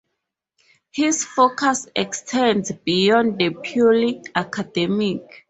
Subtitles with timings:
[0.93, 5.21] His focus extends beyond the purely academic.